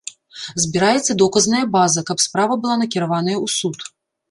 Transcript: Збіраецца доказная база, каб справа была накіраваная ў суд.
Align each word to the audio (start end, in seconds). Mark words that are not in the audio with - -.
Збіраецца 0.63 1.15
доказная 1.23 1.61
база, 1.77 2.05
каб 2.09 2.25
справа 2.25 2.59
была 2.65 2.75
накіраваная 2.85 3.37
ў 3.45 3.57
суд. 3.61 3.77